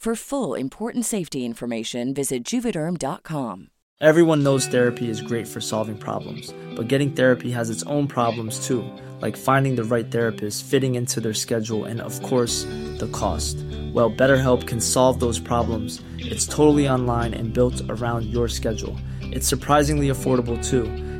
For 0.00 0.14
full 0.14 0.54
important 0.54 1.04
safety 1.04 1.44
information, 1.44 2.14
visit 2.14 2.42
juvederm.com. 2.42 3.68
Everyone 4.00 4.42
knows 4.42 4.66
therapy 4.66 5.10
is 5.10 5.20
great 5.20 5.46
for 5.46 5.60
solving 5.60 5.94
problems, 5.94 6.54
but 6.74 6.88
getting 6.88 7.12
therapy 7.12 7.50
has 7.50 7.68
its 7.68 7.82
own 7.82 8.08
problems 8.08 8.66
too, 8.66 8.82
like 9.20 9.36
finding 9.36 9.74
the 9.74 9.84
right 9.84 10.10
therapist, 10.10 10.64
fitting 10.64 10.94
into 10.94 11.20
their 11.20 11.34
schedule, 11.34 11.84
and 11.84 12.00
of 12.00 12.18
course, 12.22 12.64
the 12.96 13.10
cost. 13.12 13.56
Well, 13.92 14.10
BetterHelp 14.10 14.66
can 14.66 14.80
solve 14.80 15.20
those 15.20 15.38
problems. 15.38 16.00
It's 16.16 16.46
totally 16.46 16.88
online 16.88 17.34
and 17.34 17.52
built 17.52 17.82
around 17.90 18.24
your 18.24 18.48
schedule. 18.48 18.96
It's 19.20 19.46
surprisingly 19.46 20.08
affordable 20.08 20.66
too. 20.66 20.84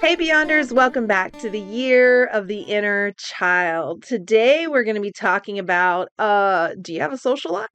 Hey 0.00 0.14
Beyonders, 0.16 0.72
welcome 0.72 1.06
back 1.06 1.36
to 1.38 1.50
the 1.50 1.60
year 1.60 2.26
of 2.26 2.46
the 2.48 2.60
inner 2.62 3.12
child. 3.12 4.02
Today 4.02 4.66
we're 4.66 4.84
going 4.84 4.94
to 4.96 5.00
be 5.02 5.12
talking 5.12 5.58
about 5.58 6.08
uh 6.18 6.74
do 6.80 6.92
you 6.92 7.00
have 7.00 7.12
a 7.12 7.18
social 7.18 7.52
life? 7.52 7.68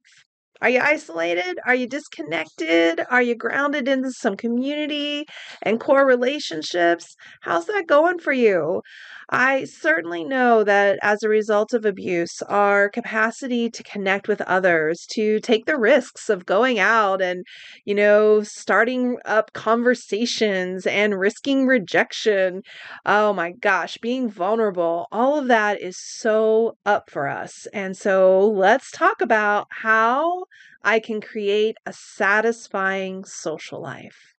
Are 0.62 0.70
you 0.70 0.80
isolated? 0.80 1.58
Are 1.66 1.74
you 1.74 1.88
disconnected? 1.88 3.04
Are 3.10 3.20
you 3.20 3.34
grounded 3.34 3.88
into 3.88 4.12
some 4.12 4.36
community 4.36 5.26
and 5.60 5.80
core 5.80 6.06
relationships? 6.06 7.16
How's 7.40 7.66
that 7.66 7.88
going 7.88 8.20
for 8.20 8.32
you? 8.32 8.82
I 9.28 9.64
certainly 9.64 10.24
know 10.24 10.62
that 10.62 10.98
as 11.02 11.22
a 11.22 11.28
result 11.28 11.72
of 11.72 11.84
abuse, 11.84 12.42
our 12.42 12.88
capacity 12.90 13.70
to 13.70 13.82
connect 13.82 14.28
with 14.28 14.40
others, 14.42 15.06
to 15.14 15.40
take 15.40 15.64
the 15.66 15.78
risks 15.78 16.28
of 16.28 16.46
going 16.46 16.78
out 16.78 17.22
and, 17.22 17.44
you 17.84 17.94
know, 17.94 18.42
starting 18.42 19.16
up 19.24 19.52
conversations 19.54 20.86
and 20.86 21.18
risking 21.18 21.66
rejection. 21.66 22.62
Oh 23.06 23.32
my 23.32 23.52
gosh, 23.52 23.96
being 23.98 24.30
vulnerable, 24.30 25.06
all 25.10 25.38
of 25.38 25.48
that 25.48 25.80
is 25.80 25.96
so 25.98 26.76
up 26.84 27.10
for 27.10 27.26
us. 27.26 27.66
And 27.72 27.96
so 27.96 28.46
let's 28.48 28.90
talk 28.90 29.20
about 29.20 29.66
how 29.70 30.44
I 30.82 31.00
can 31.00 31.20
create 31.20 31.76
a 31.86 31.92
satisfying 31.92 33.24
social 33.24 33.80
life. 33.80 34.34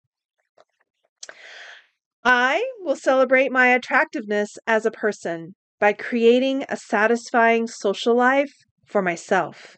I 2.25 2.65
will 2.79 2.95
celebrate 2.95 3.51
my 3.51 3.67
attractiveness 3.67 4.57
as 4.65 4.85
a 4.85 4.91
person 4.91 5.55
by 5.79 5.93
creating 5.93 6.65
a 6.69 6.77
satisfying 6.77 7.67
social 7.67 8.15
life 8.15 8.53
for 8.85 9.01
myself. 9.01 9.77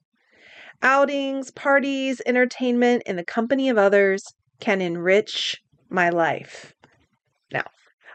Outings, 0.83 1.49
parties, 1.51 2.21
entertainment 2.25 3.03
in 3.05 3.15
the 3.15 3.23
company 3.23 3.69
of 3.69 3.77
others 3.77 4.23
can 4.59 4.81
enrich 4.81 5.57
my 5.89 6.09
life. 6.09 6.73
Now, 7.51 7.65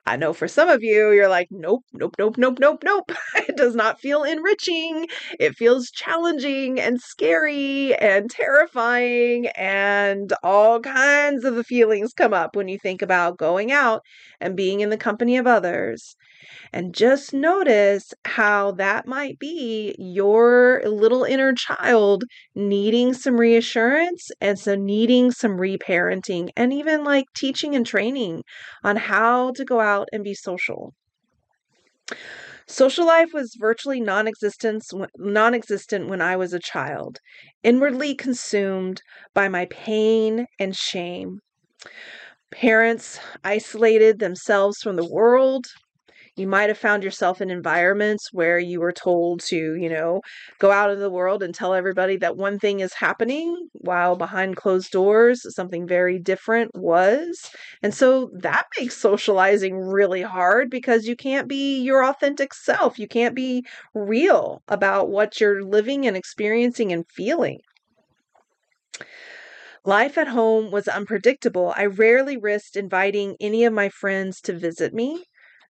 I 0.06 0.16
know 0.16 0.32
for 0.32 0.48
some 0.48 0.68
of 0.68 0.82
you, 0.82 1.10
you're 1.12 1.28
like, 1.28 1.48
nope, 1.50 1.84
nope, 1.92 2.16
nope, 2.18 2.36
nope, 2.38 2.58
nope, 2.60 2.82
nope. 2.84 3.12
it 3.36 3.56
does 3.56 3.74
not 3.74 4.00
feel 4.00 4.24
enriching. 4.24 5.06
It 5.38 5.56
feels 5.56 5.90
challenging 5.90 6.78
and 6.80 7.00
scary 7.00 7.94
and 7.96 8.30
terrifying, 8.30 9.46
and 9.48 10.32
all 10.42 10.80
kinds 10.80 11.44
of 11.44 11.54
the 11.54 11.64
feelings 11.64 12.12
come 12.12 12.34
up 12.34 12.56
when 12.56 12.68
you 12.68 12.78
think 12.78 13.02
about 13.02 13.38
going 13.38 13.72
out 13.72 14.02
and 14.40 14.56
being 14.56 14.80
in 14.80 14.90
the 14.90 14.96
company 14.98 15.36
of 15.38 15.46
others. 15.46 16.16
And 16.72 16.94
just 16.94 17.32
notice 17.34 18.12
how 18.24 18.72
that 18.72 19.06
might 19.06 19.38
be 19.38 19.94
your 19.98 20.82
little 20.84 21.24
inner 21.24 21.52
child 21.54 22.24
needing 22.54 23.12
some 23.12 23.38
reassurance 23.38 24.30
and 24.40 24.58
so 24.58 24.74
needing 24.74 25.32
some 25.32 25.58
reparenting 25.58 26.50
and 26.56 26.72
even 26.72 27.04
like 27.04 27.26
teaching 27.34 27.74
and 27.74 27.86
training 27.86 28.42
on 28.84 28.96
how 28.96 29.52
to 29.52 29.64
go 29.64 29.80
out 29.80 30.08
and 30.12 30.24
be 30.24 30.34
social. 30.34 30.94
Social 32.66 33.04
life 33.04 33.30
was 33.34 33.56
virtually 33.58 34.00
non-existent 34.00 34.84
non-existent 35.16 36.08
when 36.08 36.22
I 36.22 36.36
was 36.36 36.52
a 36.52 36.60
child, 36.60 37.18
inwardly 37.64 38.14
consumed 38.14 39.02
by 39.34 39.48
my 39.48 39.66
pain 39.70 40.46
and 40.58 40.76
shame. 40.76 41.40
Parents 42.52 43.18
isolated 43.42 44.20
themselves 44.20 44.78
from 44.78 44.94
the 44.94 45.08
world, 45.08 45.66
you 46.36 46.46
might 46.46 46.68
have 46.68 46.78
found 46.78 47.02
yourself 47.02 47.40
in 47.40 47.50
environments 47.50 48.32
where 48.32 48.58
you 48.58 48.80
were 48.80 48.92
told 48.92 49.40
to, 49.40 49.74
you 49.74 49.88
know, 49.88 50.20
go 50.58 50.70
out 50.70 50.90
into 50.90 51.02
the 51.02 51.10
world 51.10 51.42
and 51.42 51.54
tell 51.54 51.74
everybody 51.74 52.16
that 52.18 52.36
one 52.36 52.58
thing 52.58 52.80
is 52.80 52.94
happening 52.94 53.68
while 53.72 54.16
behind 54.16 54.56
closed 54.56 54.90
doors 54.90 55.42
something 55.54 55.86
very 55.86 56.18
different 56.18 56.70
was. 56.74 57.50
And 57.82 57.94
so 57.94 58.30
that 58.40 58.66
makes 58.78 58.96
socializing 58.96 59.76
really 59.76 60.22
hard 60.22 60.70
because 60.70 61.06
you 61.06 61.16
can't 61.16 61.48
be 61.48 61.80
your 61.80 62.04
authentic 62.04 62.54
self. 62.54 62.98
You 62.98 63.08
can't 63.08 63.34
be 63.34 63.64
real 63.94 64.62
about 64.68 65.10
what 65.10 65.40
you're 65.40 65.64
living 65.64 66.06
and 66.06 66.16
experiencing 66.16 66.92
and 66.92 67.04
feeling. 67.10 67.58
Life 69.84 70.18
at 70.18 70.28
home 70.28 70.70
was 70.70 70.88
unpredictable. 70.88 71.72
I 71.74 71.86
rarely 71.86 72.36
risked 72.36 72.76
inviting 72.76 73.36
any 73.40 73.64
of 73.64 73.72
my 73.72 73.88
friends 73.88 74.40
to 74.42 74.52
visit 74.52 74.92
me 74.92 75.24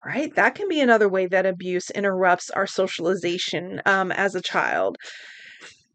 right? 0.04 0.34
That 0.34 0.54
can 0.54 0.68
be 0.68 0.80
another 0.80 1.08
way 1.08 1.26
that 1.26 1.46
abuse 1.46 1.90
interrupts 1.90 2.50
our 2.50 2.66
socialization 2.66 3.82
um, 3.86 4.12
as 4.12 4.34
a 4.34 4.40
child. 4.40 4.96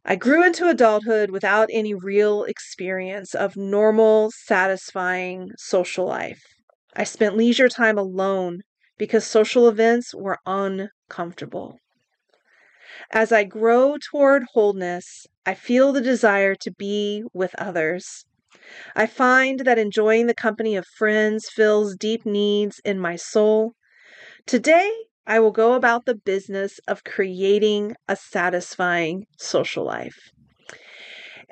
I 0.03 0.15
grew 0.15 0.43
into 0.43 0.67
adulthood 0.69 1.31
without 1.31 1.69
any 1.71 1.93
real 1.93 2.43
experience 2.43 3.35
of 3.35 3.57
normal, 3.57 4.31
satisfying 4.31 5.51
social 5.57 6.05
life. 6.05 6.41
I 6.95 7.03
spent 7.03 7.37
leisure 7.37 7.69
time 7.69 7.97
alone 7.97 8.61
because 8.97 9.25
social 9.25 9.67
events 9.67 10.13
were 10.15 10.39
uncomfortable. 10.45 11.77
As 13.11 13.31
I 13.31 13.45
grow 13.45 13.97
toward 13.97 14.43
wholeness, 14.53 15.25
I 15.43 15.55
feel 15.55 15.91
the 15.91 16.01
desire 16.01 16.53
to 16.53 16.71
be 16.71 17.23
with 17.33 17.55
others. 17.55 18.25
I 18.95 19.07
find 19.07 19.61
that 19.61 19.79
enjoying 19.79 20.27
the 20.27 20.33
company 20.35 20.75
of 20.75 20.85
friends 20.87 21.49
fills 21.49 21.95
deep 21.95 22.25
needs 22.25 22.81
in 22.85 22.99
my 22.99 23.15
soul. 23.15 23.73
Today, 24.47 24.91
I 25.27 25.39
will 25.39 25.51
go 25.51 25.73
about 25.73 26.05
the 26.05 26.15
business 26.15 26.79
of 26.87 27.03
creating 27.03 27.95
a 28.07 28.15
satisfying 28.15 29.27
social 29.37 29.83
life. 29.85 30.31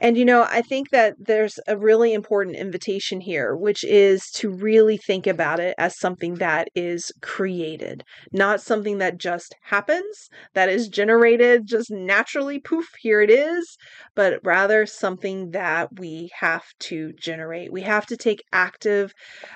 And, 0.03 0.17
you 0.17 0.25
know, 0.25 0.43
I 0.49 0.61
think 0.61 0.89
that 0.89 1.15
there's 1.17 1.57
a 1.65 1.77
really 1.77 2.13
important 2.13 2.57
invitation 2.57 3.21
here, 3.21 3.55
which 3.55 3.85
is 3.85 4.29
to 4.31 4.49
really 4.49 4.97
think 4.97 5.25
about 5.27 5.61
it 5.61 5.75
as 5.77 5.97
something 5.97 6.33
that 6.35 6.67
is 6.75 7.09
created, 7.21 8.03
not 8.33 8.59
something 8.59 8.97
that 8.97 9.17
just 9.17 9.55
happens, 9.61 10.29
that 10.55 10.67
is 10.67 10.89
generated 10.89 11.67
just 11.67 11.89
naturally, 11.89 12.59
poof, 12.59 12.89
here 12.99 13.21
it 13.21 13.29
is, 13.29 13.77
but 14.13 14.41
rather 14.43 14.85
something 14.85 15.51
that 15.51 15.87
we 15.97 16.29
have 16.37 16.65
to 16.79 17.13
generate. 17.13 17.71
We 17.71 17.83
have 17.83 18.05
to 18.07 18.17
take 18.17 18.43
active 18.51 19.13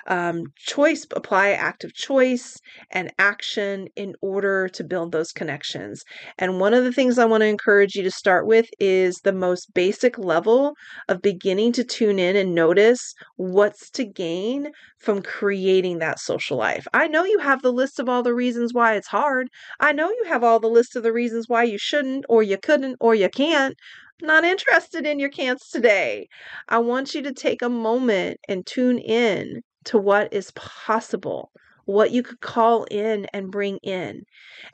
um, 0.07 0.43
choice, 0.55 1.05
apply 1.11 1.49
active 1.49 1.93
choice 1.93 2.55
and 2.89 3.11
action 3.19 3.89
in 3.97 4.15
order 4.21 4.69
to 4.69 4.83
build 4.85 5.11
those 5.11 5.33
connections. 5.33 6.03
And 6.37 6.61
one 6.61 6.73
of 6.73 6.85
the 6.85 6.93
things 6.93 7.19
I 7.19 7.25
want 7.25 7.41
to 7.41 7.47
encourage 7.47 7.95
you 7.95 8.03
to 8.03 8.11
start 8.11 8.47
with 8.47 8.69
is 8.79 9.17
the 9.25 9.33
most 9.33 9.73
basic 9.73 10.17
level 10.17 10.36
of 10.45 11.21
beginning 11.21 11.71
to 11.73 11.83
tune 11.83 12.19
in 12.19 12.35
and 12.35 12.53
notice 12.53 13.13
what's 13.35 13.89
to 13.91 14.05
gain 14.05 14.71
from 14.99 15.21
creating 15.21 15.99
that 15.99 16.19
social 16.19 16.57
life. 16.57 16.87
I 16.93 17.07
know 17.07 17.23
you 17.23 17.39
have 17.39 17.61
the 17.61 17.71
list 17.73 17.99
of 17.99 18.09
all 18.09 18.23
the 18.23 18.33
reasons 18.33 18.73
why 18.73 18.95
it's 18.95 19.07
hard. 19.07 19.49
I 19.79 19.93
know 19.93 20.09
you 20.09 20.23
have 20.27 20.43
all 20.43 20.59
the 20.59 20.67
list 20.67 20.95
of 20.95 21.03
the 21.03 21.13
reasons 21.13 21.47
why 21.47 21.63
you 21.63 21.77
shouldn't, 21.77 22.25
or 22.29 22.43
you 22.43 22.57
couldn't, 22.57 22.97
or 22.99 23.15
you 23.15 23.29
can't. 23.29 23.75
not 24.21 24.43
interested 24.43 25.05
in 25.05 25.19
your 25.19 25.29
can'ts 25.29 25.69
today. 25.69 26.27
I 26.69 26.79
want 26.79 27.13
you 27.15 27.21
to 27.23 27.33
take 27.33 27.61
a 27.61 27.69
moment 27.69 28.39
and 28.47 28.65
tune 28.65 28.97
in 28.99 29.61
to 29.85 29.97
what 29.97 30.33
is 30.33 30.51
possible, 30.51 31.51
what 31.85 32.11
you 32.11 32.23
could 32.23 32.39
call 32.41 32.83
in 32.85 33.25
and 33.33 33.51
bring 33.51 33.77
in. 33.83 34.23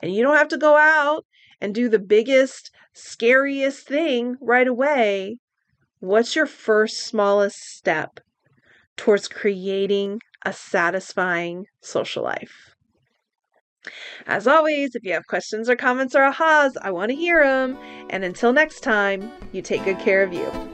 And 0.00 0.14
you 0.14 0.22
don't 0.22 0.36
have 0.36 0.48
to 0.48 0.58
go 0.58 0.76
out 0.76 1.24
and 1.60 1.74
do 1.74 1.88
the 1.88 1.98
biggest, 1.98 2.70
scariest 2.94 3.86
thing 3.86 4.36
right 4.40 4.66
away. 4.66 5.38
What's 6.04 6.36
your 6.36 6.44
first 6.44 7.06
smallest 7.06 7.56
step 7.58 8.20
towards 8.94 9.26
creating 9.26 10.20
a 10.44 10.52
satisfying 10.52 11.64
social 11.80 12.22
life? 12.22 12.74
As 14.26 14.46
always, 14.46 14.94
if 14.94 15.02
you 15.02 15.14
have 15.14 15.26
questions 15.26 15.70
or 15.70 15.76
comments 15.76 16.14
or 16.14 16.30
ahas, 16.30 16.72
I 16.82 16.90
want 16.90 17.08
to 17.08 17.16
hear 17.16 17.42
them. 17.42 17.78
And 18.10 18.22
until 18.22 18.52
next 18.52 18.80
time, 18.80 19.32
you 19.52 19.62
take 19.62 19.84
good 19.84 19.98
care 19.98 20.22
of 20.22 20.34
you. 20.34 20.73